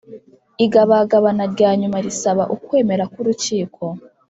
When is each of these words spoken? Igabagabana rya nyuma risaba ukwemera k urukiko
Igabagabana 0.65 1.43
rya 1.53 1.71
nyuma 1.79 1.97
risaba 2.05 2.43
ukwemera 2.55 3.03
k 3.11 3.15
urukiko 3.21 3.83